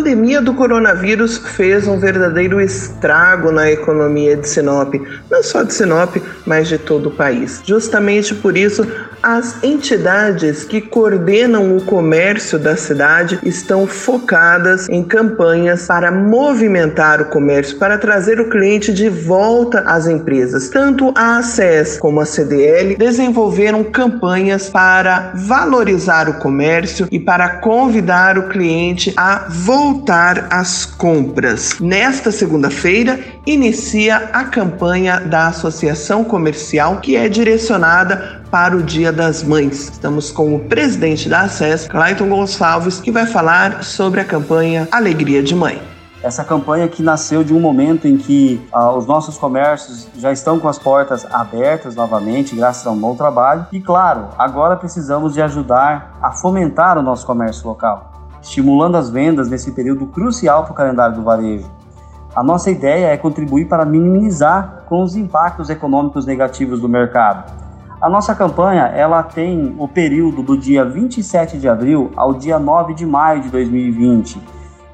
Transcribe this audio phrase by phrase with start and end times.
[0.00, 4.94] Pandemia do coronavírus fez um verdadeiro estrago na economia de Sinop,
[5.30, 6.16] não só de Sinop,
[6.46, 7.60] mas de todo o país.
[7.66, 8.86] Justamente por isso,
[9.22, 17.26] as entidades que coordenam o comércio da cidade estão focadas em campanhas para movimentar o
[17.26, 20.70] comércio, para trazer o cliente de volta às empresas.
[20.70, 28.38] Tanto a ACES como a CDL desenvolveram campanhas para valorizar o comércio e para convidar
[28.38, 29.89] o cliente a voltar
[30.50, 31.78] às compras.
[31.80, 39.42] Nesta segunda-feira, inicia a campanha da Associação Comercial que é direcionada para o Dia das
[39.42, 39.88] Mães.
[39.90, 45.42] Estamos com o presidente da ACES, Clayton Gonçalves, que vai falar sobre a campanha Alegria
[45.42, 45.80] de Mãe.
[46.22, 50.60] Essa campanha que nasceu de um momento em que ah, os nossos comércios já estão
[50.60, 53.66] com as portas abertas novamente, graças a um bom trabalho.
[53.72, 59.48] E claro, agora precisamos de ajudar a fomentar o nosso comércio local, estimulando as vendas
[59.48, 61.70] nesse período crucial para o calendário do varejo.
[62.34, 67.60] A nossa ideia é contribuir para minimizar com os impactos econômicos negativos do mercado
[68.00, 72.94] a nossa campanha ela tem o período do dia 27 de abril ao dia 9
[72.94, 74.40] de maio de 2020.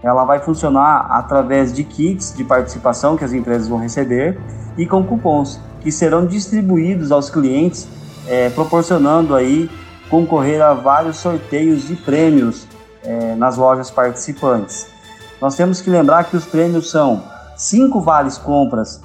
[0.03, 4.41] Ela vai funcionar através de kits de participação que as empresas vão receber
[4.77, 7.89] e com cupons que serão distribuídos aos clientes,
[8.27, 9.71] é, proporcionando aí
[10.11, 12.67] concorrer a vários sorteios de prêmios
[13.07, 14.89] é, nas lojas participantes.
[15.41, 17.23] Nós temos que lembrar que os prêmios são
[17.57, 19.01] cinco vales compras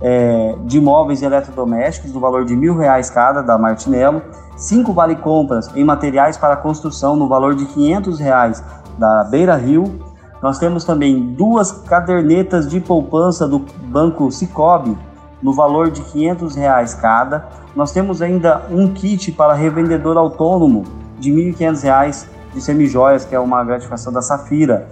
[0.00, 4.22] é, de móveis e eletrodomésticos no valor de mil reais cada da Martinello,
[4.56, 8.62] cinco vale compras em materiais para construção no valor de quinhentos reais
[8.98, 9.98] da Beira Rio.
[10.42, 14.96] Nós temos também duas cadernetas de poupança do Banco Cicobi
[15.42, 17.48] no valor de quinhentos reais cada.
[17.74, 20.84] Nós temos ainda um kit para revendedor autônomo
[21.18, 24.88] de quinhentos reais de semijoias, que é uma gratificação da Safira.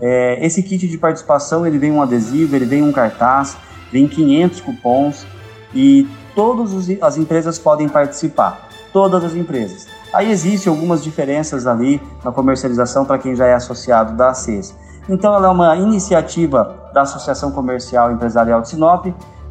[0.00, 3.56] É, esse kit de participação ele vem um adesivo, ele vem um cartaz,
[3.92, 5.26] vem 500 cupons
[5.74, 6.72] e todas
[7.02, 9.86] as empresas podem participar, todas as empresas.
[10.12, 14.74] Aí existem algumas diferenças ali na comercialização para quem já é associado da ACES.
[15.08, 19.06] Então ela é uma iniciativa da Associação Comercial Empresarial de Sinop,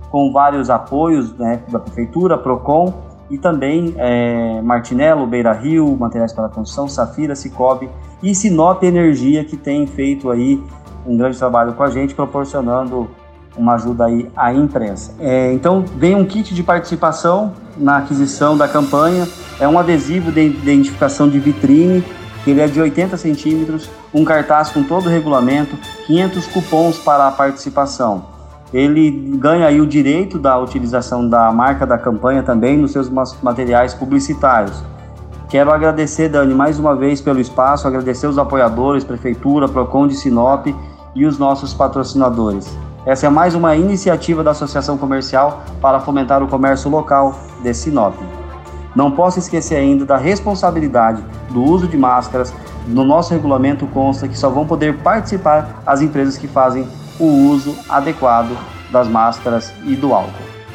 [0.09, 2.93] com vários apoios né, da Prefeitura, PROCON
[3.29, 7.89] e também é, Martinello, Beira Rio, Materiais para Construção, Safira, Cicobi
[8.21, 10.61] e Sinop Energia, que tem feito aí
[11.05, 13.09] um grande trabalho com a gente, proporcionando
[13.57, 15.13] uma ajuda aí à imprensa.
[15.19, 19.27] É, então vem um kit de participação na aquisição da campanha,
[19.59, 22.03] é um adesivo de identificação de vitrine,
[22.43, 27.27] que ele é de 80 centímetros, um cartaz com todo o regulamento, 500 cupons para
[27.27, 28.38] a participação.
[28.73, 33.09] Ele ganha aí o direito da utilização da marca da campanha também nos seus
[33.41, 34.83] materiais publicitários.
[35.49, 40.67] Quero agradecer, Dani, mais uma vez pelo espaço, agradecer os apoiadores, Prefeitura, Procon de Sinop
[41.15, 42.77] e os nossos patrocinadores.
[43.03, 48.13] Essa é mais uma iniciativa da Associação Comercial para fomentar o comércio local de Sinop.
[48.95, 52.53] Não posso esquecer ainda da responsabilidade do uso de máscaras.
[52.85, 56.87] No nosso regulamento consta que só vão poder participar as empresas que fazem
[57.19, 58.57] o uso adequado
[58.91, 60.31] das máscaras e do álcool.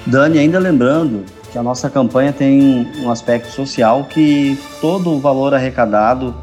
[0.07, 5.55] Dani, ainda lembrando que a nossa campanha tem um aspecto social que todo o valor
[5.55, 6.35] arrecadado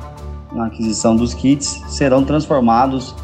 [0.51, 3.15] na aquisição dos kits serão transformados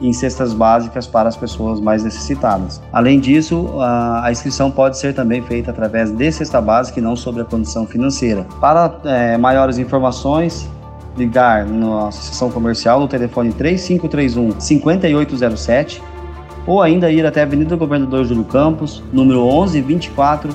[0.00, 2.82] em cestas básicas para as pessoas mais necessitadas.
[2.92, 7.42] Além disso, a, inscrição pode ser também feita através de cesta básica e não sobre
[7.42, 8.46] a condição financeira.
[8.60, 10.68] Para é, maiores informações,
[11.16, 16.02] ligar na associação comercial no telefone 3531 5807
[16.66, 20.54] ou ainda ir até a Avenida Governador Júlio Campos, número 1124,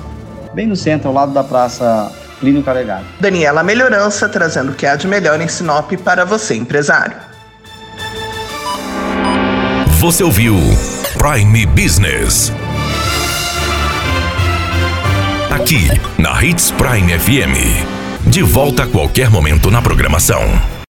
[0.54, 2.10] bem no centro, ao lado da Praça
[2.40, 3.04] Plínio Carregado.
[3.20, 7.16] Daniela Melhorança, trazendo o que há de melhor em Sinop para você, empresário.
[10.00, 10.56] Você ouviu
[11.18, 12.50] Prime Business.
[15.50, 15.88] Aqui,
[16.18, 18.26] na Hits Prime FM.
[18.26, 20.79] De volta a qualquer momento na programação.